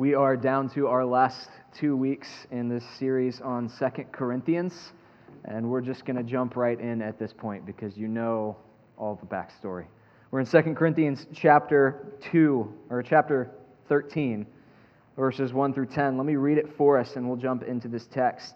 [0.00, 4.94] We are down to our last two weeks in this series on Second Corinthians,
[5.44, 8.56] and we're just going to jump right in at this point because you know
[8.96, 9.84] all the backstory.
[10.30, 13.50] We're in Second Corinthians chapter 2, or chapter
[13.90, 14.46] 13,
[15.18, 16.16] verses 1 through 10.
[16.16, 18.54] Let me read it for us, and we'll jump into this text.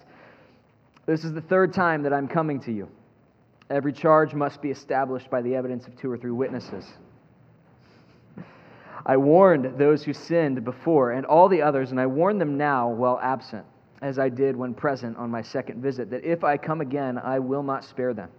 [1.05, 2.89] This is the third time that I'm coming to you.
[3.69, 6.87] Every charge must be established by the evidence of two or three witnesses.
[9.07, 12.89] I warned those who sinned before and all the others, and I warn them now
[12.89, 13.67] while absent,
[14.01, 17.39] as I did when present on my second visit, that if I come again, I
[17.39, 18.31] will not spare them.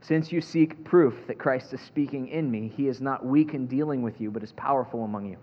[0.00, 3.66] Since you seek proof that Christ is speaking in me, he is not weak in
[3.66, 5.36] dealing with you, but is powerful among you.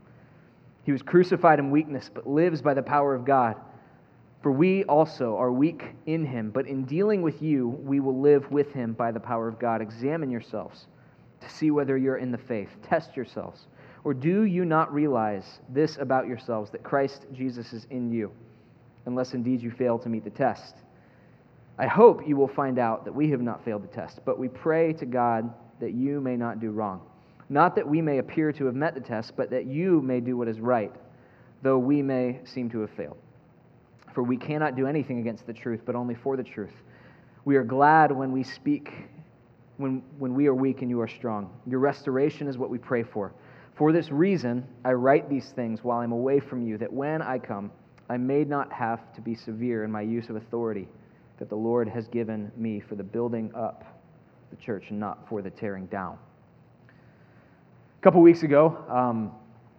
[0.83, 3.55] He was crucified in weakness, but lives by the power of God.
[4.41, 8.49] For we also are weak in him, but in dealing with you, we will live
[8.51, 9.81] with him by the power of God.
[9.81, 10.87] Examine yourselves
[11.41, 12.69] to see whether you're in the faith.
[12.83, 13.67] Test yourselves.
[14.03, 18.31] Or do you not realize this about yourselves, that Christ Jesus is in you,
[19.05, 20.75] unless indeed you fail to meet the test?
[21.77, 24.47] I hope you will find out that we have not failed the test, but we
[24.47, 27.01] pray to God that you may not do wrong.
[27.49, 30.37] Not that we may appear to have met the test, but that you may do
[30.37, 30.93] what is right,
[31.63, 33.17] though we may seem to have failed.
[34.13, 36.73] For we cannot do anything against the truth, but only for the truth.
[37.45, 38.91] We are glad when we speak,
[39.77, 41.49] when, when we are weak and you are strong.
[41.65, 43.33] Your restoration is what we pray for.
[43.81, 47.39] For this reason, I write these things while I'm away from you, that when I
[47.39, 47.71] come,
[48.11, 50.87] I may not have to be severe in my use of authority
[51.39, 53.83] that the Lord has given me for the building up
[54.51, 56.19] the church and not for the tearing down.
[56.89, 59.31] A couple weeks ago, um,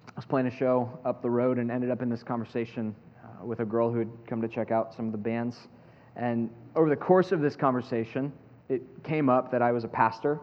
[0.08, 3.46] I was playing a show up the road and ended up in this conversation uh,
[3.46, 5.68] with a girl who had come to check out some of the bands.
[6.16, 8.32] And over the course of this conversation,
[8.68, 10.40] it came up that I was a pastor.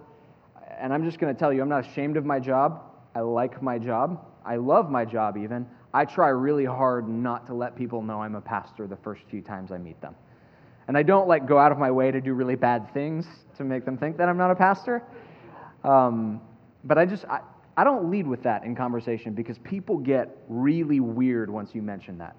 [0.80, 2.84] And I'm just going to tell you, I'm not ashamed of my job.
[3.16, 4.26] I like my job.
[4.46, 5.66] I love my job, even.
[5.94, 9.42] I try really hard not to let people know I'm a pastor the first few
[9.42, 10.16] times I meet them.
[10.88, 13.26] And I don't like go out of my way to do really bad things
[13.58, 15.04] to make them think that I'm not a pastor.
[15.84, 16.42] Um,
[16.84, 17.42] but I just, I,
[17.78, 22.18] I don't lead with that in conversation because people get really weird once you mention
[22.20, 22.36] that.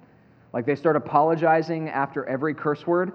[0.52, 3.12] Like they start apologizing after every curse word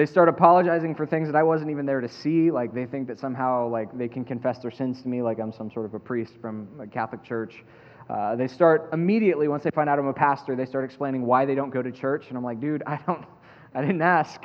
[0.00, 2.50] they start apologizing for things that I wasn't even there to see.
[2.50, 5.52] Like they think that somehow like they can confess their sins to me, like I'm
[5.52, 7.62] some sort of a priest from a Catholic church.
[8.08, 10.56] Uh, they start immediately once they find out I'm a pastor.
[10.56, 13.26] They start explaining why they don't go to church, and I'm like, dude, I don't,
[13.74, 14.42] I didn't ask.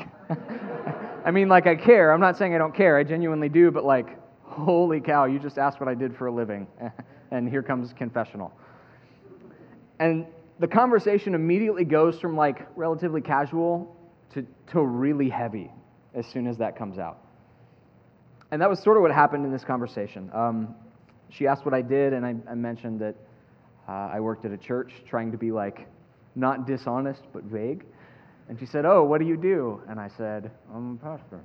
[1.26, 2.12] I mean, like I care.
[2.12, 2.98] I'm not saying I don't care.
[2.98, 6.34] I genuinely do, but like, holy cow, you just asked what I did for a
[6.34, 6.68] living,
[7.32, 8.52] and here comes confessional.
[10.00, 10.26] And
[10.60, 13.94] the conversation immediately goes from like relatively casual
[14.35, 15.72] to, to really heavy
[16.13, 17.19] as soon as that comes out.
[18.51, 20.29] And that was sort of what happened in this conversation.
[20.34, 20.75] Um,
[21.29, 23.16] she asked what I did, and I, I mentioned that
[23.88, 25.88] uh, I worked at a church trying to be like
[26.35, 27.85] not dishonest, but vague.
[28.47, 29.81] And she said, Oh, what do you do?
[29.90, 31.40] And I said, I'm a pastor.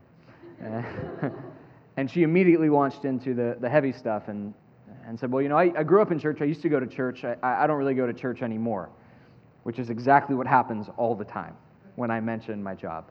[1.97, 4.53] and she immediately launched into the, the heavy stuff and,
[5.07, 6.39] and said, Well, you know, I, I grew up in church.
[6.43, 7.25] I used to go to church.
[7.25, 8.91] I, I don't really go to church anymore,
[9.63, 11.57] which is exactly what happens all the time
[11.97, 13.11] when I mentioned my job.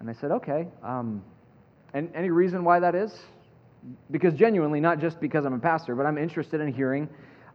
[0.00, 0.68] And I said, okay.
[0.82, 1.22] Um,
[1.94, 3.18] and any reason why that is?
[4.10, 7.08] Because genuinely, not just because I'm a pastor, but I'm interested in hearing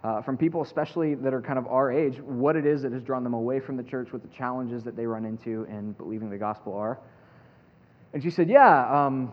[0.03, 3.03] uh, from people, especially that are kind of our age, what it is that has
[3.03, 6.29] drawn them away from the church, what the challenges that they run into in believing
[6.29, 7.00] the gospel are.
[8.13, 9.31] And she said, Yeah, um,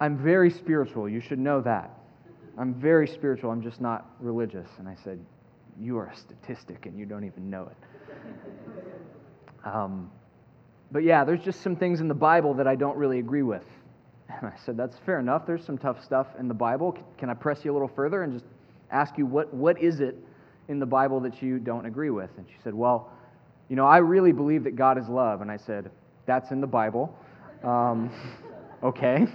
[0.00, 1.08] I'm very spiritual.
[1.08, 1.90] You should know that.
[2.58, 3.50] I'm very spiritual.
[3.50, 4.68] I'm just not religious.
[4.78, 5.18] And I said,
[5.78, 7.76] You are a statistic and you don't even know it.
[9.64, 10.12] Um,
[10.90, 13.64] but yeah, there's just some things in the Bible that I don't really agree with.
[14.28, 15.46] And I said, That's fair enough.
[15.46, 16.96] There's some tough stuff in the Bible.
[17.18, 18.44] Can I press you a little further and just
[18.90, 20.16] ask you, what, what is it
[20.68, 22.30] in the Bible that you don't agree with?
[22.36, 23.10] And she said, Well,
[23.68, 25.40] you know, I really believe that God is love.
[25.42, 25.90] And I said,
[26.26, 27.16] That's in the Bible.
[27.62, 28.10] Um,
[28.82, 29.26] okay.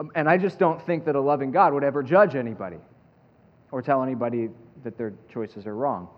[0.00, 2.78] Um, and I just don't think that a loving God would ever judge anybody
[3.70, 4.50] or tell anybody
[4.82, 6.08] that their choices are wrong.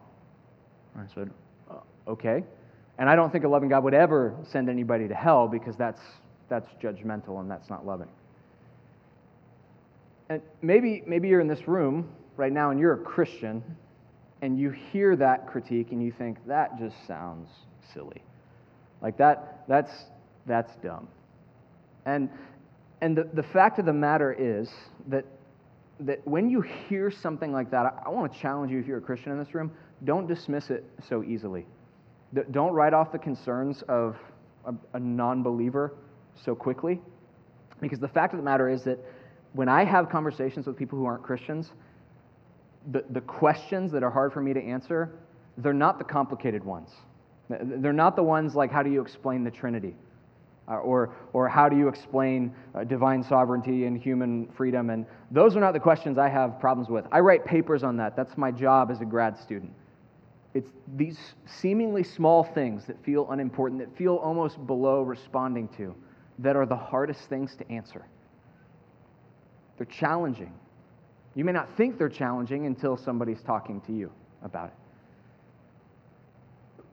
[0.96, 1.31] I said,
[1.70, 1.75] uh,
[2.08, 2.43] Okay.
[2.98, 6.00] And I don't think a loving God would ever send anybody to hell because that's,
[6.48, 8.08] that's judgmental and that's not loving.
[10.28, 13.62] And maybe, maybe you're in this room right now and you're a Christian
[14.43, 17.48] and you hear that critique and you think, that just sounds
[17.93, 18.22] silly.
[19.02, 19.92] Like that, that's,
[20.46, 21.08] that's dumb.
[22.06, 22.31] And,
[23.00, 24.70] and the, the fact of the matter is
[25.08, 25.25] that,
[26.00, 28.99] that when you hear something like that, I, I want to challenge you if you're
[28.99, 29.70] a Christian in this room,
[30.04, 31.66] don't dismiss it so easily.
[32.50, 34.17] Don't write off the concerns of
[34.64, 35.94] a, a non believer
[36.44, 37.00] so quickly.
[37.81, 38.99] Because the fact of the matter is that
[39.52, 41.73] when I have conversations with people who aren't Christians,
[42.90, 45.12] the, the questions that are hard for me to answer
[45.58, 46.90] they're not the complicated ones.
[47.49, 49.94] They're not the ones like how do you explain the Trinity?
[50.69, 54.90] Uh, or, or how do you explain uh, divine sovereignty and human freedom?
[54.90, 57.05] And those are not the questions I have problems with.
[57.12, 58.17] I write papers on that.
[58.17, 59.73] That's my job as a grad student.
[60.56, 65.94] It's these seemingly small things that feel unimportant, that feel almost below responding to,
[66.38, 68.06] that are the hardest things to answer.
[69.76, 70.53] They're challenging.
[71.35, 74.11] You may not think they're challenging until somebody's talking to you
[74.43, 74.75] about it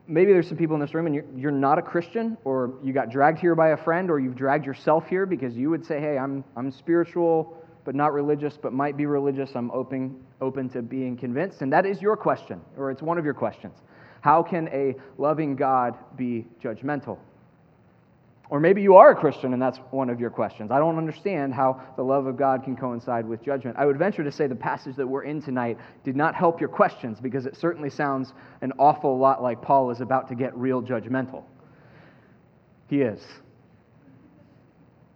[0.08, 2.94] maybe there's some people in this room and you're, you're not a Christian, or you
[2.94, 6.00] got dragged here by a friend, or you've dragged yourself here because you would say,
[6.00, 9.52] hey, I'm, I'm spiritual, but not religious, but might be religious.
[9.56, 11.62] I'm open, open to being convinced.
[11.62, 13.78] And that is your question, or it's one of your questions.
[14.22, 17.18] How can a loving God be judgmental?
[18.50, 20.70] Or maybe you are a Christian and that's one of your questions.
[20.70, 23.78] I don't understand how the love of God can coincide with judgment.
[23.80, 26.70] I would venture to say the passage that we're in tonight did not help your
[26.70, 30.84] questions because it certainly sounds an awful lot like Paul is about to get real
[30.84, 31.44] judgmental.
[32.90, 33.26] He is.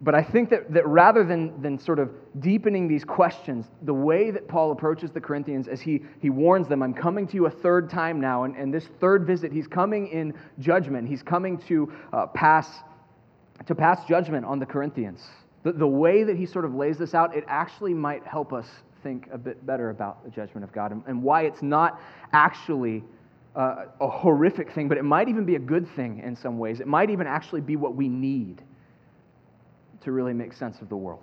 [0.00, 4.30] But I think that, that rather than, than sort of deepening these questions, the way
[4.30, 7.50] that Paul approaches the Corinthians as he, he warns them, I'm coming to you a
[7.50, 11.08] third time now, and, and this third visit, he's coming in judgment.
[11.08, 12.68] He's coming to uh, pass
[13.66, 15.20] to pass judgment on the Corinthians.
[15.64, 18.66] The, the way that he sort of lays this out, it actually might help us
[19.02, 22.00] think a bit better about the judgment of God and, and why it's not
[22.32, 23.02] actually
[23.56, 26.80] uh, a horrific thing, but it might even be a good thing in some ways.
[26.80, 28.62] It might even actually be what we need
[30.02, 31.22] to really make sense of the world.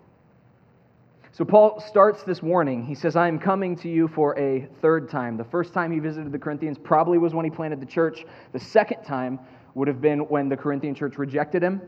[1.32, 2.86] So Paul starts this warning.
[2.86, 5.36] He says, I am coming to you for a third time.
[5.36, 8.26] The first time he visited the Corinthians probably was when he planted the church.
[8.54, 9.40] The second time
[9.74, 11.82] would have been when the Corinthian church rejected him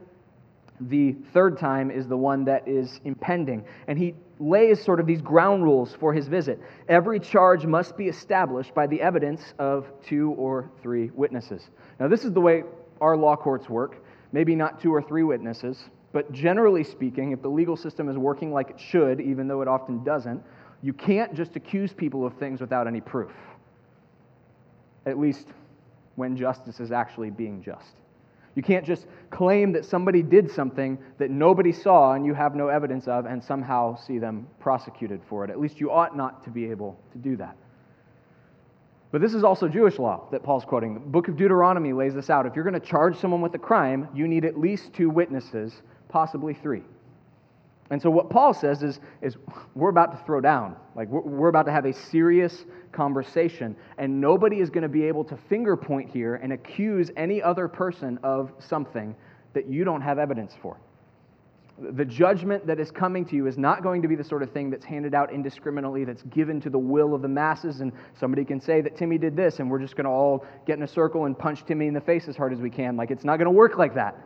[0.82, 3.66] the third time is the one that is impending.
[3.88, 6.60] And he lays sort of these ground rules for his visit.
[6.88, 11.70] Every charge must be established by the evidence of two or three witnesses.
[12.00, 12.64] Now, this is the way
[13.02, 14.04] our law courts work.
[14.32, 18.52] Maybe not two or three witnesses, but generally speaking, if the legal system is working
[18.52, 20.42] like it should, even though it often doesn't,
[20.82, 23.30] you can't just accuse people of things without any proof.
[25.06, 25.46] At least
[26.16, 27.98] when justice is actually being just.
[28.56, 32.70] You can't just claim that somebody did something that nobody saw and you have no
[32.70, 35.52] evidence of and somehow see them prosecuted for it.
[35.52, 37.56] At least you ought not to be able to do that.
[39.12, 40.96] But this is also Jewish law that Paul's quoting.
[40.96, 42.48] The book of Deuteronomy lays this out.
[42.48, 45.84] If you're going to charge someone with a crime, you need at least two witnesses,
[46.10, 46.84] possibly three.
[47.90, 49.38] And so what Paul says is, is
[49.74, 50.76] we're about to throw down.
[50.96, 55.04] Like we're, we're about to have a serious conversation, and nobody is going to be
[55.04, 59.16] able to finger point here and accuse any other person of something
[59.54, 60.78] that you don't have evidence for.
[61.80, 64.52] The judgment that is coming to you is not going to be the sort of
[64.52, 68.44] thing that's handed out indiscriminately, that's given to the will of the masses, and somebody
[68.44, 70.88] can say that Timmy did this, and we're just going to all get in a
[70.88, 72.98] circle and punch Timmy in the face as hard as we can.
[72.98, 74.18] Like, it's not going to work like that.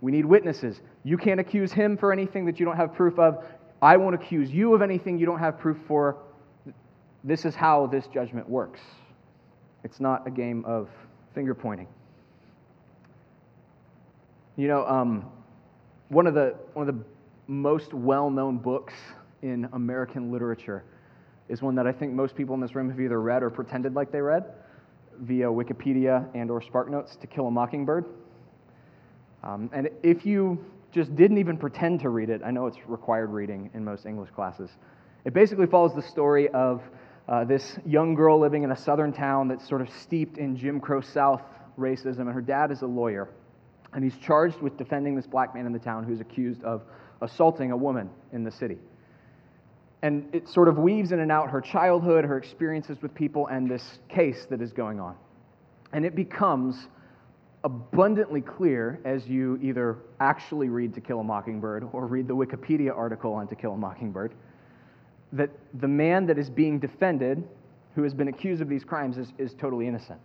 [0.00, 0.80] We need witnesses.
[1.02, 3.44] You can't accuse him for anything that you don't have proof of.
[3.80, 6.16] I won't accuse you of anything you don't have proof for.
[7.22, 8.80] This is how this judgment works.
[9.82, 10.88] It's not a game of
[11.34, 11.88] finger pointing.
[14.56, 15.26] You know, um,
[16.08, 17.04] one of the one of the
[17.46, 18.94] most well-known books
[19.42, 20.84] in American literature
[21.48, 23.94] is one that I think most people in this room have either read or pretended
[23.94, 24.44] like they read
[25.20, 28.06] via Wikipedia and or SparkNotes to Kill a Mockingbird.
[29.44, 33.30] Um, and if you just didn't even pretend to read it, I know it's required
[33.30, 34.70] reading in most English classes.
[35.24, 36.82] It basically follows the story of
[37.28, 40.80] uh, this young girl living in a southern town that's sort of steeped in Jim
[40.80, 41.42] Crow South
[41.78, 43.28] racism, and her dad is a lawyer.
[43.92, 46.82] And he's charged with defending this black man in the town who's accused of
[47.20, 48.78] assaulting a woman in the city.
[50.02, 53.70] And it sort of weaves in and out her childhood, her experiences with people, and
[53.70, 55.16] this case that is going on.
[55.92, 56.88] And it becomes
[57.64, 62.96] abundantly clear as you either actually read To Kill a Mockingbird or read the Wikipedia
[62.96, 64.34] article on To Kill a Mockingbird
[65.32, 67.42] that the man that is being defended,
[67.94, 70.20] who has been accused of these crimes, is, is totally innocent.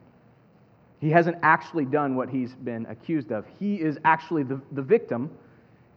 [1.00, 3.46] He hasn't actually done what he's been accused of.
[3.58, 5.31] He is actually the, the victim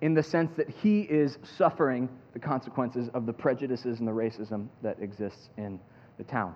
[0.00, 4.68] in the sense that he is suffering the consequences of the prejudices and the racism
[4.82, 5.78] that exists in
[6.18, 6.54] the town.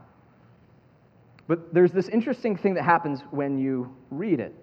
[1.48, 4.54] But there's this interesting thing that happens when you read it.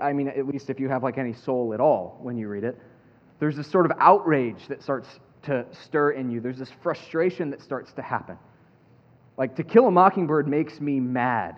[0.00, 2.64] I mean, at least if you have like any soul at all when you read
[2.64, 2.78] it,
[3.38, 5.08] there's this sort of outrage that starts
[5.42, 6.40] to stir in you.
[6.40, 8.38] There's this frustration that starts to happen.
[9.36, 11.56] Like, To Kill a Mockingbird makes me mad,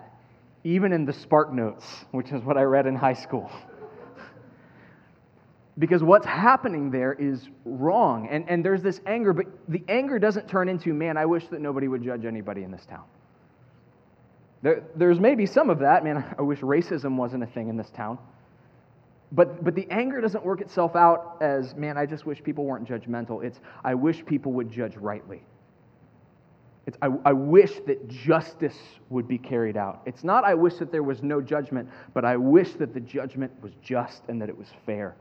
[0.63, 3.49] even in the Spark Notes, which is what I read in high school.
[5.79, 8.27] because what's happening there is wrong.
[8.29, 11.61] And, and there's this anger, but the anger doesn't turn into, man, I wish that
[11.61, 13.05] nobody would judge anybody in this town.
[14.61, 16.03] There, there's maybe some of that.
[16.03, 18.17] Man, I wish racism wasn't a thing in this town.
[19.31, 22.87] But, but the anger doesn't work itself out as, man, I just wish people weren't
[22.87, 23.43] judgmental.
[23.43, 25.43] It's, I wish people would judge rightly.
[26.87, 28.77] It's, I, I wish that justice
[29.09, 30.01] would be carried out.
[30.07, 33.51] It's not, I wish that there was no judgment, but I wish that the judgment
[33.61, 35.15] was just and that it was fair.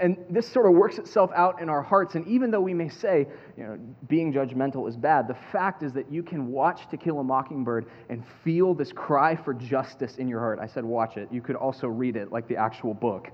[0.00, 2.16] And this sort of works itself out in our hearts.
[2.16, 5.92] And even though we may say, you know, being judgmental is bad, the fact is
[5.92, 10.26] that you can watch To Kill a Mockingbird and feel this cry for justice in
[10.26, 10.58] your heart.
[10.60, 11.28] I said, watch it.
[11.30, 13.30] You could also read it like the actual book.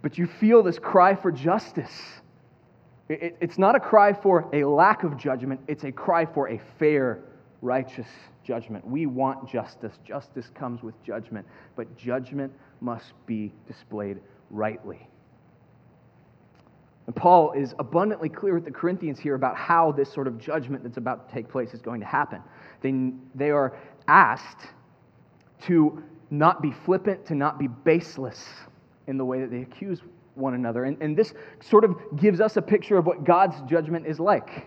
[0.00, 2.00] But you feel this cry for justice.
[3.08, 7.24] It's not a cry for a lack of judgment, it's a cry for a fair,
[7.60, 8.06] righteous
[8.42, 8.86] judgment.
[8.86, 9.92] We want justice.
[10.02, 15.08] Justice comes with judgment, but judgment must be displayed rightly.
[17.12, 20.82] And Paul is abundantly clear with the Corinthians here about how this sort of judgment
[20.82, 22.40] that's about to take place is going to happen.
[22.80, 23.76] They, they are
[24.08, 24.68] asked
[25.66, 28.42] to not be flippant, to not be baseless
[29.08, 30.00] in the way that they accuse
[30.36, 30.84] one another.
[30.84, 34.66] And, and this sort of gives us a picture of what God's judgment is like.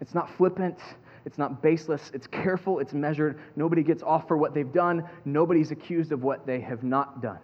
[0.00, 0.78] It's not flippant,
[1.26, 3.38] it's not baseless, it's careful, it's measured.
[3.56, 7.40] Nobody gets off for what they've done, nobody's accused of what they have not done.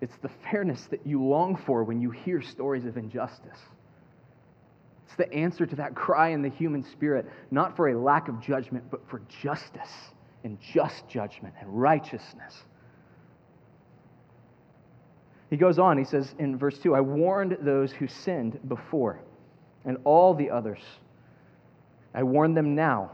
[0.00, 3.58] It's the fairness that you long for when you hear stories of injustice.
[5.06, 8.40] It's the answer to that cry in the human spirit, not for a lack of
[8.40, 9.92] judgment, but for justice
[10.44, 12.62] and just judgment and righteousness.
[15.50, 19.20] He goes on, he says in verse 2 I warned those who sinned before,
[19.84, 20.80] and all the others.
[22.14, 23.10] I warn them now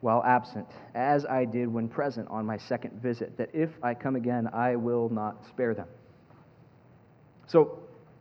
[0.00, 4.16] while absent, as I did when present on my second visit, that if I come
[4.16, 5.86] again, I will not spare them.
[7.46, 7.78] So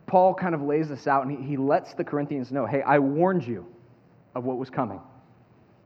[0.08, 3.00] Paul kind of lays this out and he, he lets the Corinthians know hey, I
[3.00, 3.65] warned you
[4.34, 5.00] of what was coming.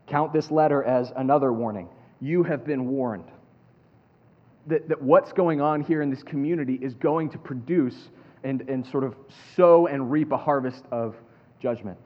[0.08, 1.88] Count this letter as another warning.
[2.20, 3.32] You have been warned
[4.68, 8.10] that, that what's going on here in this community is going to produce
[8.44, 9.16] and, and sort of
[9.56, 11.16] sow and reap a harvest of
[11.62, 11.98] judgment.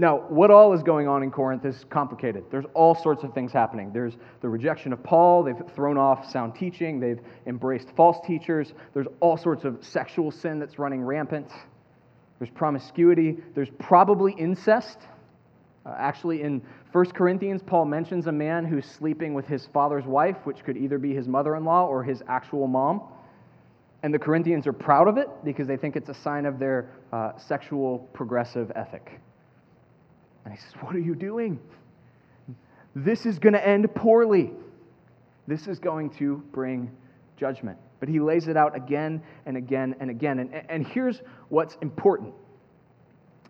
[0.00, 2.44] Now, what all is going on in Corinth is complicated.
[2.50, 3.92] There's all sorts of things happening.
[3.92, 9.08] There's the rejection of Paul, they've thrown off sound teaching, they've embraced false teachers, there's
[9.20, 11.48] all sorts of sexual sin that's running rampant,
[12.38, 14.96] there's promiscuity, there's probably incest.
[15.84, 20.38] Uh, actually, in 1 Corinthians, Paul mentions a man who's sleeping with his father's wife,
[20.44, 23.02] which could either be his mother in law or his actual mom.
[24.02, 26.88] And the Corinthians are proud of it because they think it's a sign of their
[27.12, 29.20] uh, sexual progressive ethic.
[30.50, 31.60] And he says, What are you doing?
[32.96, 34.50] This is going to end poorly.
[35.46, 36.90] This is going to bring
[37.36, 37.78] judgment.
[38.00, 40.40] But he lays it out again and again and again.
[40.40, 42.34] And, and here's what's important.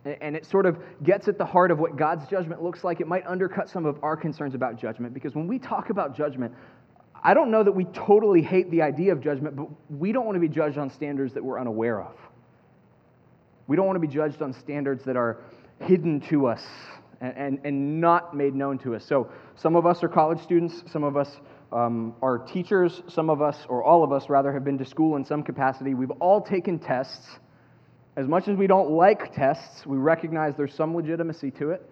[0.04, 3.00] And it sort of gets at the heart of what God's judgment looks like.
[3.00, 6.54] It might undercut some of our concerns about judgment because when we talk about judgment,
[7.22, 10.36] I don't know that we totally hate the idea of judgment, but we don't want
[10.36, 12.14] to be judged on standards that we're unaware of.
[13.66, 15.38] We don't want to be judged on standards that are
[15.80, 16.62] hidden to us
[17.20, 19.04] and, and, and not made known to us.
[19.06, 21.28] So, some of us are college students, some of us
[21.72, 25.16] um, are teachers, some of us, or all of us rather, have been to school
[25.16, 25.94] in some capacity.
[25.94, 27.26] We've all taken tests.
[28.16, 31.88] As much as we don't like tests, we recognize there's some legitimacy to it.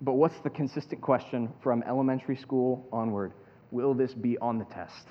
[0.00, 3.32] But what's the consistent question from elementary school onward?
[3.70, 5.06] Will this be on the test?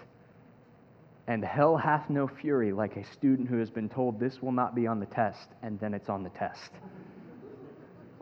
[1.27, 4.75] And hell hath no fury like a student who has been told this will not
[4.75, 6.69] be on the test, and then it's on the test.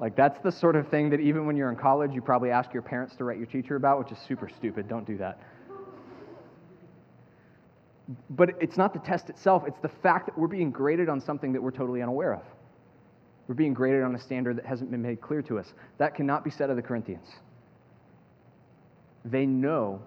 [0.04, 2.74] Like, that's the sort of thing that even when you're in college, you probably ask
[2.74, 4.90] your parents to write your teacher about, which is super stupid.
[4.90, 5.40] Don't do that.
[8.32, 11.54] But it's not the test itself, it's the fact that we're being graded on something
[11.54, 12.44] that we're totally unaware of.
[13.48, 15.74] We're being graded on a standard that hasn't been made clear to us.
[16.00, 17.30] That cannot be said of the Corinthians.
[19.24, 20.02] They know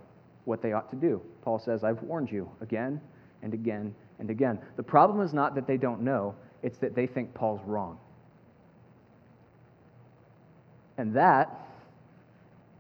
[0.45, 1.23] what they ought to do.
[1.41, 3.01] Paul says, I've warned you again
[3.41, 4.59] and again and again.
[4.77, 7.99] The problem is not that they don't know, it's that they think Paul's wrong.
[10.99, 11.51] And that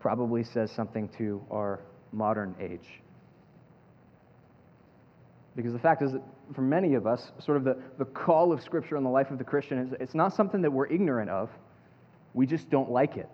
[0.00, 1.80] probably says something to our
[2.12, 3.00] modern age.
[5.54, 6.22] Because the fact is that
[6.54, 9.38] for many of us, sort of the, the call of Scripture in the life of
[9.38, 11.50] the Christian is it's not something that we're ignorant of.
[12.34, 13.28] We just don't like it.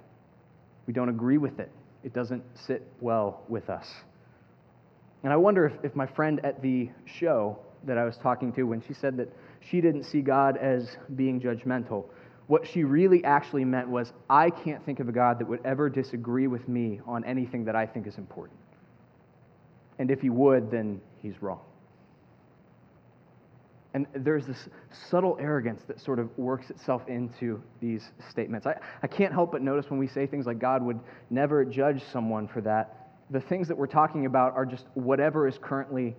[0.87, 1.71] We don't agree with it.
[2.05, 3.89] It doesn't sit well with us.
[5.23, 8.65] And I wonder if, if my friend at the show that I was talking to,
[8.65, 9.29] when she said that
[9.61, 12.07] she didn't see God as being judgmental,
[12.47, 15.89] what she really actually meant was, I can't think of a God that would ever
[15.89, 18.59] disagree with me on anything that I think is important.
[19.99, 21.61] And if he would, then he's wrong.
[23.95, 24.69] And there's this
[25.11, 28.67] subtle arrogance that sort of works itself into these statements.
[28.67, 32.03] I, I can't help but notice when we say things like God would never judge
[32.11, 36.17] someone for that, the things that we're talking about are just whatever is currently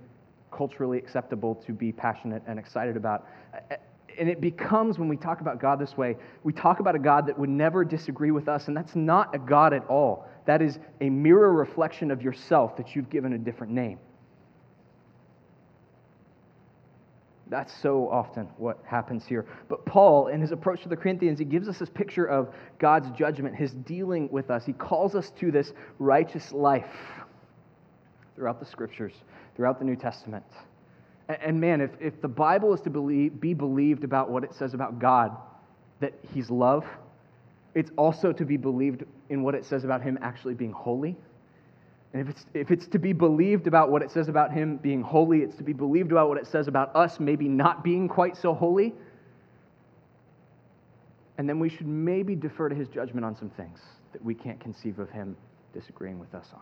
[0.52, 3.28] culturally acceptable to be passionate and excited about.
[4.20, 7.28] And it becomes, when we talk about God this way, we talk about a God
[7.28, 10.28] that would never disagree with us, and that's not a God at all.
[10.46, 14.00] That is a mirror reflection of yourself that you've given a different name.
[17.48, 19.46] That's so often what happens here.
[19.70, 23.12] But Paul, in his approach to the Corinthians, he gives us this picture of God's
[23.12, 24.66] judgment, his dealing with us.
[24.66, 26.90] He calls us to this righteous life
[28.36, 29.14] throughout the scriptures,
[29.56, 30.46] throughout the New Testament.
[31.30, 34.74] And man, if, if the Bible is to believe, be believed about what it says
[34.74, 35.36] about God,
[36.00, 36.86] that he's love,
[37.76, 41.16] it's also to be believed in what it says about him actually being holy
[42.14, 45.02] and if it's, if it's to be believed about what it says about him being
[45.02, 48.38] holy, it's to be believed about what it says about us maybe not being quite
[48.38, 48.94] so holy.
[51.40, 53.80] And then we should maybe defer to his judgment on some things
[54.12, 55.36] that we can't conceive of him
[55.74, 56.62] disagreeing with us on.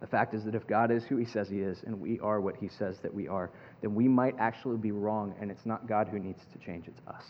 [0.00, 2.40] The fact is that if God is who he says he is and we are
[2.40, 3.50] what he says that we are,
[3.82, 7.00] then we might actually be wrong, and it's not God who needs to change, it's
[7.06, 7.24] us.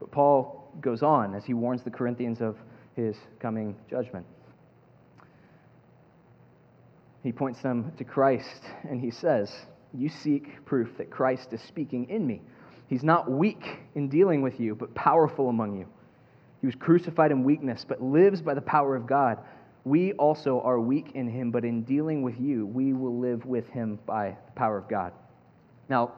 [0.00, 2.56] But Paul goes on as he warns the Corinthians of
[2.94, 4.26] his coming judgment.
[7.22, 9.50] He points them to Christ and he says,
[9.94, 12.42] You seek proof that Christ is speaking in me.
[12.86, 15.86] He's not weak in dealing with you, but powerful among you.
[16.64, 19.36] He was crucified in weakness, but lives by the power of God.
[19.84, 23.68] We also are weak in him, but in dealing with you, we will live with
[23.68, 25.12] him by the power of God.
[25.90, 26.12] Now,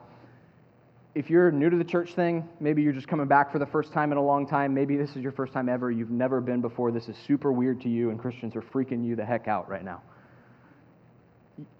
[1.16, 3.92] if you're new to the church thing, maybe you're just coming back for the first
[3.92, 6.60] time in a long time, maybe this is your first time ever, you've never been
[6.60, 9.68] before, this is super weird to you, and Christians are freaking you the heck out
[9.68, 10.00] right now.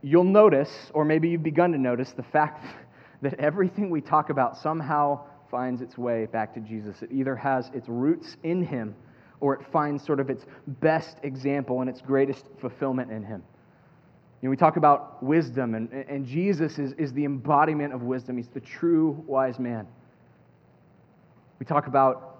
[0.02, 2.66] You'll notice, or maybe you've begun to notice, the fact
[3.23, 5.20] that everything we talk about somehow
[5.50, 7.03] finds its way back to Jesus.
[7.03, 8.94] It either has its roots in Him
[9.40, 10.47] or it finds sort of its
[10.81, 13.42] best example and its greatest fulfillment in Him.
[14.40, 18.37] You know, we talk about wisdom, and, and Jesus is, is the embodiment of wisdom.
[18.37, 19.87] He's the true wise man.
[21.59, 22.36] We talk about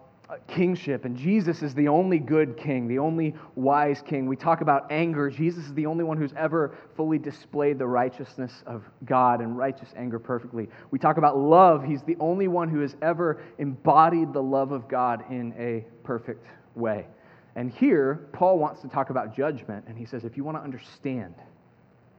[0.49, 4.27] kingship, and Jesus is the only good king, the only wise king.
[4.27, 5.31] We talk about anger.
[5.31, 9.89] Jesus is the only one who's ever fully displayed the righteousness of God and righteous
[9.97, 10.69] anger perfectly.
[10.91, 11.85] We talk about love.
[11.85, 16.45] He's the only one who has ever embodied the love of God in a perfect
[16.75, 17.07] way.
[17.55, 20.63] And here, Paul wants to talk about judgment, and he says, if you want to
[20.63, 21.35] understand,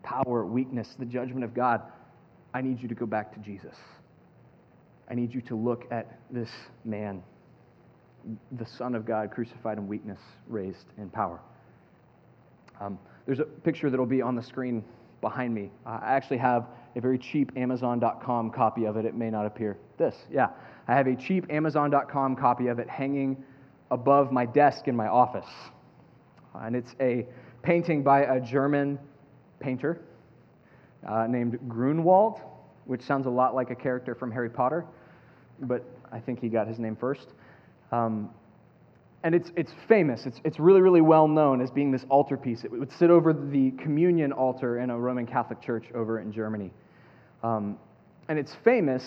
[0.02, 1.82] power, weakness, the judgment of God,
[2.54, 3.76] I need you to go back to Jesus.
[5.10, 6.50] I need you to look at this
[6.86, 7.22] man,
[8.54, 11.40] the Son of God, crucified in weakness, raised in power.
[12.80, 14.84] Um, there's a picture that will be on the screen
[15.22, 15.72] behind me.
[15.86, 19.06] I actually have a very cheap Amazon.com copy of it.
[19.06, 19.78] It may not appear.
[19.98, 20.50] This, yeah.
[20.88, 23.44] I have a cheap Amazon.com copy of it hanging
[23.92, 25.50] above my desk in my office.
[26.56, 27.26] and it's a
[27.62, 29.00] painting by a German
[29.60, 30.02] painter
[31.08, 32.40] uh, named Grünewald,
[32.86, 34.86] which sounds a lot like a character from Harry Potter,
[35.62, 37.28] but I think he got his name first.
[37.91, 38.30] Um,
[39.23, 40.26] and it's, it's famous.
[40.26, 42.63] It's, it's really, really well known as being this altarpiece.
[42.63, 46.71] It would sit over the communion altar in a Roman Catholic church over in Germany.
[47.43, 47.78] Um,
[48.30, 49.04] and it's famous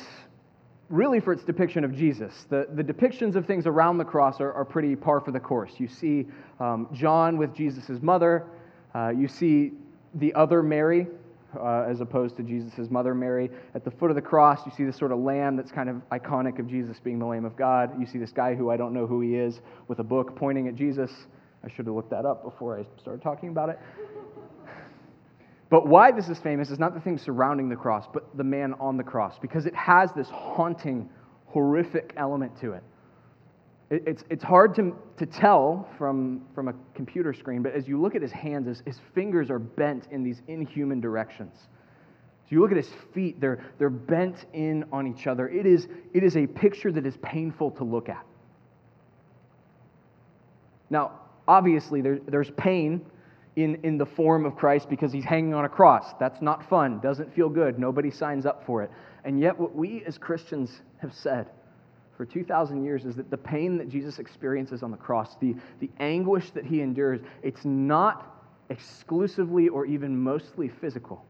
[0.91, 2.47] really for its depiction of Jesus.
[2.51, 5.73] The, the depictions of things around the cross are, are pretty par for the course.
[5.79, 6.27] You see
[6.59, 8.45] um, John with Jesus' mother,
[8.95, 9.73] uh, you see
[10.15, 11.07] the other Mary,
[11.59, 13.51] uh, as opposed to Jesus' mother Mary.
[13.75, 15.97] At the foot of the cross, you see this sort of lamb that's kind of
[16.11, 17.99] iconic of Jesus being the Lamb of God.
[17.99, 20.69] You see this guy who I don't know who he is with a book pointing
[20.69, 21.11] at Jesus.
[21.65, 23.79] I should have looked that up before I started talking about it.
[25.71, 28.75] But why this is famous is not the things surrounding the cross, but the man
[28.81, 31.09] on the cross, because it has this haunting,
[31.47, 32.83] horrific element to it.
[33.91, 38.15] It's, it's hard to, to tell from, from a computer screen, but as you look
[38.15, 41.53] at his hands, his, his fingers are bent in these inhuman directions.
[42.45, 45.49] So you look at his feet, they're, they're bent in on each other.
[45.49, 48.25] It is, it is a picture that is painful to look at.
[50.89, 53.05] Now, obviously, there, there's pain
[53.57, 56.15] in, in the form of Christ because he's hanging on a cross.
[56.21, 58.91] That's not fun, doesn't feel good, nobody signs up for it.
[59.25, 61.49] And yet, what we as Christians have said
[62.21, 65.89] for 2,000 years is that the pain that Jesus experiences on the cross, the, the
[66.01, 71.25] anguish that he endures, it's not exclusively or even mostly physical.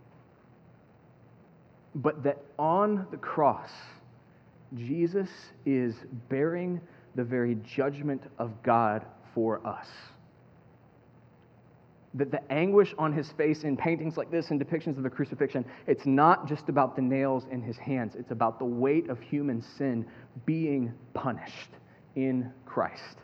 [1.95, 3.71] But that on the cross,
[4.75, 5.29] Jesus
[5.65, 5.95] is
[6.29, 6.81] bearing
[7.15, 9.87] the very judgment of God for us.
[12.15, 15.65] That the anguish on his face in paintings like this and depictions of the crucifixion,
[15.87, 19.63] it's not just about the nails in his hands, it's about the weight of human
[19.63, 20.05] sin
[20.45, 21.71] being punished
[22.17, 23.19] in Christ.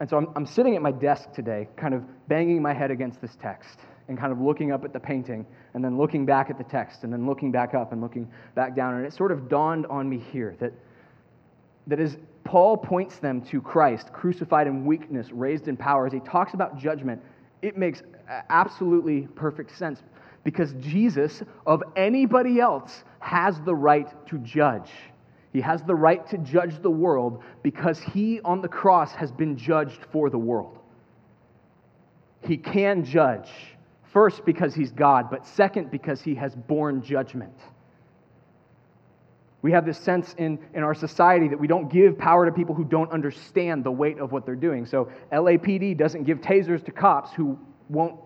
[0.00, 3.20] And so I'm, I'm sitting at my desk today, kind of banging my head against
[3.20, 6.56] this text and kind of looking up at the painting and then looking back at
[6.56, 8.94] the text and then looking back up and looking back down.
[8.94, 10.72] And it sort of dawned on me here that,
[11.86, 16.20] that as Paul points them to Christ, crucified in weakness, raised in power, as he
[16.20, 17.22] talks about judgment,
[17.62, 18.02] it makes
[18.48, 20.02] absolutely perfect sense
[20.44, 24.90] because Jesus, of anybody else, has the right to judge.
[25.52, 29.56] He has the right to judge the world because he on the cross has been
[29.56, 30.78] judged for the world.
[32.42, 33.50] He can judge,
[34.12, 37.54] first because he's God, but second because he has borne judgment.
[39.62, 42.74] We have this sense in, in our society that we don't give power to people
[42.74, 44.86] who don't understand the weight of what they're doing.
[44.86, 48.18] So LAPD doesn't give tasers to cops who won't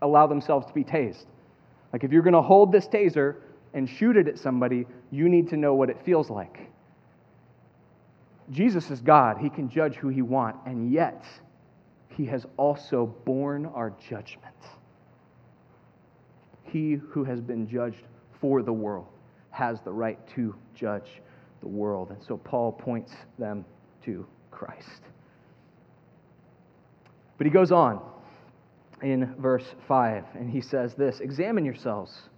[0.00, 1.26] allow themselves to be tased.
[1.92, 3.36] Like if you're going to hold this taser,
[3.74, 6.58] and shoot it at somebody, you need to know what it feels like.
[8.50, 9.38] Jesus is God.
[9.38, 11.24] He can judge who he wants, and yet
[12.08, 14.56] he has also borne our judgment.
[16.64, 18.02] He who has been judged
[18.40, 19.06] for the world
[19.50, 21.20] has the right to judge
[21.60, 22.10] the world.
[22.10, 23.64] And so Paul points them
[24.04, 25.02] to Christ.
[27.38, 28.00] But he goes on
[29.02, 32.28] in verse 5, and he says this Examine yourselves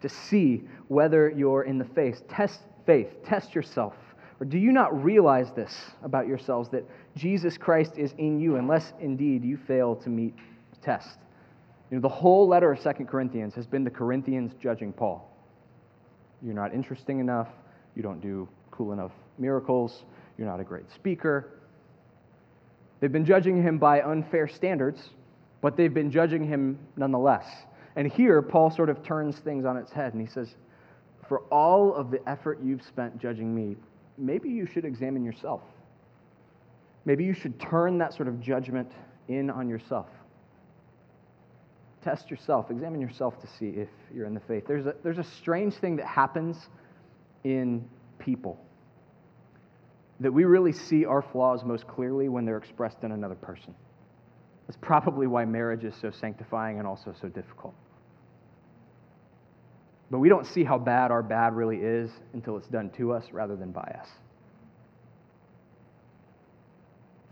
[0.00, 2.22] to see whether you're in the faith.
[2.28, 3.94] Test faith, test yourself.
[4.40, 6.84] Or do you not realize this about yourselves that
[7.16, 10.36] Jesus Christ is in you, unless indeed you fail to meet
[10.70, 11.18] the test?
[11.90, 15.27] You know, the whole letter of Second Corinthians has been the Corinthians judging Paul.
[16.42, 17.48] You're not interesting enough.
[17.94, 20.04] You don't do cool enough miracles.
[20.36, 21.50] You're not a great speaker.
[23.00, 25.10] They've been judging him by unfair standards,
[25.60, 27.46] but they've been judging him nonetheless.
[27.96, 30.54] And here, Paul sort of turns things on its head and he says,
[31.28, 33.76] For all of the effort you've spent judging me,
[34.16, 35.62] maybe you should examine yourself.
[37.04, 38.92] Maybe you should turn that sort of judgment
[39.28, 40.08] in on yourself.
[42.02, 44.64] Test yourself, examine yourself to see if you're in the faith.
[44.66, 46.68] There's a, there's a strange thing that happens
[47.44, 48.58] in people
[50.20, 53.74] that we really see our flaws most clearly when they're expressed in another person.
[54.66, 57.74] That's probably why marriage is so sanctifying and also so difficult.
[60.10, 63.26] But we don't see how bad our bad really is until it's done to us
[63.32, 64.08] rather than by us.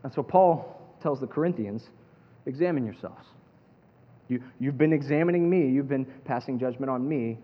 [0.04, 1.88] And so Paul tells the Corinthians
[2.46, 3.26] examine yourselves.
[4.28, 7.38] You, you've been examining me, you've been passing judgment on me.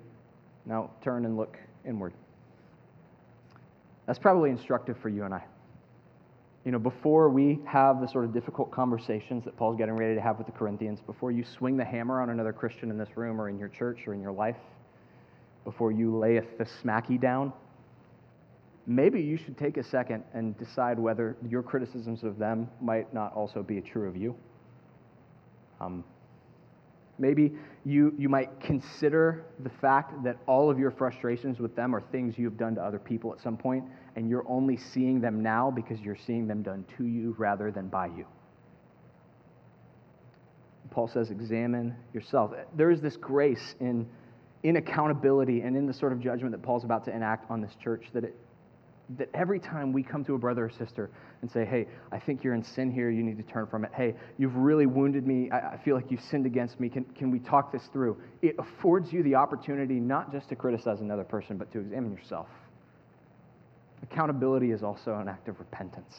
[0.66, 2.12] Now turn and look inward.
[4.06, 5.44] That's probably instructive for you and I.
[6.64, 10.20] You know, before we have the sort of difficult conversations that Paul's getting ready to
[10.20, 13.40] have with the Corinthians, before you swing the hammer on another Christian in this room
[13.40, 14.56] or in your church or in your life,
[15.64, 17.52] before you layeth the smacky down,
[18.86, 23.32] maybe you should take a second and decide whether your criticisms of them might not
[23.34, 24.34] also be true of you.
[25.80, 26.04] Um,
[27.18, 27.52] maybe
[27.84, 32.38] you, you might consider the fact that all of your frustrations with them are things
[32.38, 33.84] you've done to other people at some point,
[34.16, 37.88] and you're only seeing them now because you're seeing them done to you rather than
[37.88, 38.24] by you.
[40.90, 42.52] Paul says, examine yourself.
[42.76, 44.06] There is this grace in
[44.62, 47.74] in accountability and in the sort of judgment that Paul's about to enact on this
[47.82, 48.36] church that, it,
[49.18, 52.44] that every time we come to a brother or sister and say, hey, I think
[52.44, 53.90] you're in sin here, you need to turn from it.
[53.94, 57.30] Hey, you've really wounded me, I, I feel like you've sinned against me, can, can
[57.30, 58.16] we talk this through?
[58.42, 62.48] It affords you the opportunity not just to criticize another person, but to examine yourself.
[64.02, 66.14] Accountability is also an act of repentance.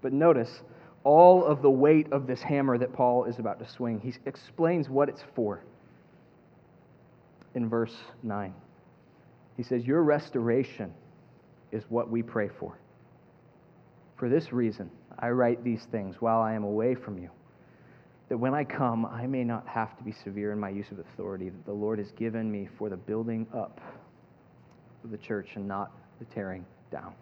[0.00, 0.62] But notice,
[1.04, 4.00] all of the weight of this hammer that Paul is about to swing.
[4.00, 5.62] He explains what it's for
[7.54, 8.54] in verse 9.
[9.58, 10.94] He says, Your restoration
[11.72, 12.78] is what we pray for.
[14.16, 17.28] For this reason, I write these things while I am away from you,
[18.28, 21.00] that when I come, I may not have to be severe in my use of
[21.00, 23.80] authority that the Lord has given me for the building up
[25.02, 25.90] of the church and not
[26.20, 27.12] the tearing down.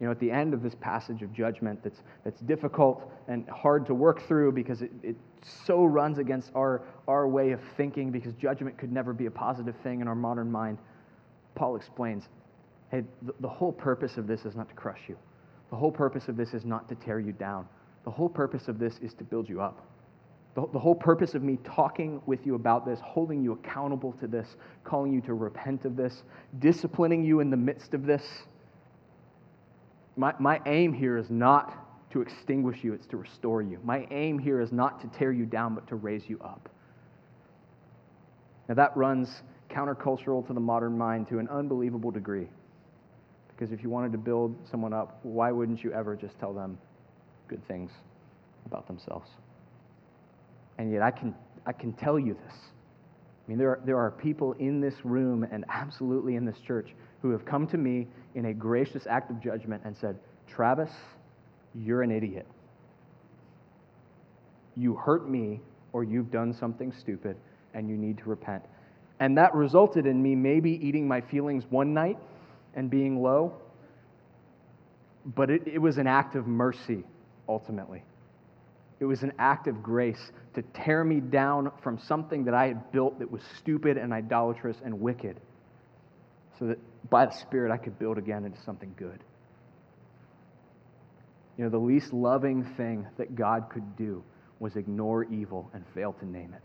[0.00, 3.86] You know, at the end of this passage of judgment that's, that's difficult and hard
[3.86, 5.16] to work through because it, it
[5.64, 9.74] so runs against our, our way of thinking, because judgment could never be a positive
[9.82, 10.78] thing in our modern mind,
[11.54, 12.24] Paul explains
[12.90, 15.16] hey, the, the whole purpose of this is not to crush you.
[15.70, 17.66] The whole purpose of this is not to tear you down.
[18.04, 19.84] The whole purpose of this is to build you up.
[20.54, 24.28] The, the whole purpose of me talking with you about this, holding you accountable to
[24.28, 26.22] this, calling you to repent of this,
[26.60, 28.22] disciplining you in the midst of this
[30.16, 33.78] My, my aim here is not to extinguish you, it's to restore you.
[33.84, 36.68] My aim here is not to tear you down, but to raise you up.
[38.68, 42.48] Now, that runs countercultural to the modern mind to an unbelievable degree.
[43.48, 46.78] Because if you wanted to build someone up, why wouldn't you ever just tell them
[47.48, 47.90] good things
[48.64, 49.28] about themselves?
[50.78, 52.54] And yet, I can, I can tell you this.
[53.46, 56.94] I mean, there are, there are people in this room and absolutely in this church
[57.22, 60.90] who have come to me in a gracious act of judgment and said, Travis,
[61.74, 62.46] you're an idiot.
[64.74, 65.60] You hurt me,
[65.92, 67.36] or you've done something stupid,
[67.72, 68.64] and you need to repent.
[69.20, 72.18] And that resulted in me maybe eating my feelings one night
[72.74, 73.54] and being low,
[75.24, 77.04] but it, it was an act of mercy
[77.48, 78.02] ultimately.
[78.98, 82.90] It was an act of grace to tear me down from something that I had
[82.92, 85.38] built that was stupid and idolatrous and wicked,
[86.58, 86.78] so that
[87.10, 89.22] by the Spirit I could build again into something good.
[91.58, 94.22] You know, the least loving thing that God could do
[94.60, 96.62] was ignore evil and fail to name it.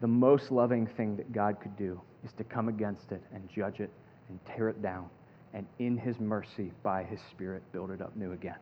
[0.00, 3.80] The most loving thing that God could do is to come against it and judge
[3.80, 3.90] it
[4.28, 5.08] and tear it down,
[5.54, 8.56] and in His mercy, by His Spirit, build it up new again.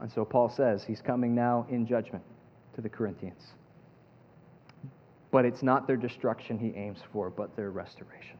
[0.00, 2.24] And so Paul says he's coming now in judgment
[2.74, 3.42] to the Corinthians.
[5.30, 8.38] But it's not their destruction he aims for, but their restoration.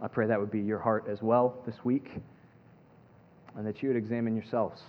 [0.00, 2.08] I pray that would be your heart as well this week,
[3.56, 4.80] and that you would examine yourselves.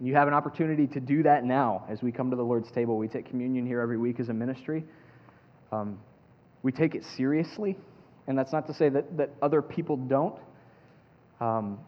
[0.00, 2.96] You have an opportunity to do that now as we come to the Lord's table.
[2.96, 4.84] We take communion here every week as a ministry.
[5.72, 5.98] Um,
[6.62, 7.76] we take it seriously,
[8.26, 10.38] and that's not to say that, that other people don't.
[11.40, 11.78] Um,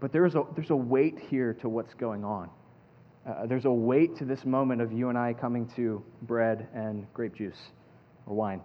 [0.00, 2.50] but there's a, there's a weight here to what's going on.
[3.26, 7.06] Uh, there's a weight to this moment of you and I coming to bread and
[7.14, 7.56] grape juice
[8.26, 8.60] or wine.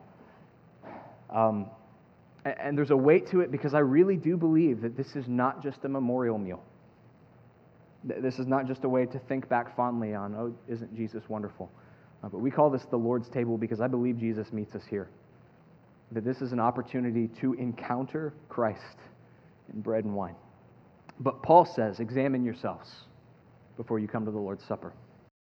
[1.30, 1.70] Um,
[2.46, 5.62] and there's a weight to it because I really do believe that this is not
[5.62, 6.62] just a memorial meal.
[8.04, 11.70] This is not just a way to think back fondly on, oh, isn't Jesus wonderful?
[12.24, 15.10] Uh, but we call this the Lord's table because I believe Jesus meets us here.
[16.12, 18.98] That this is an opportunity to encounter Christ
[19.74, 20.36] in bread and wine.
[21.20, 22.90] But Paul says, examine yourselves
[23.78, 24.94] before you come to the Lord's Supper.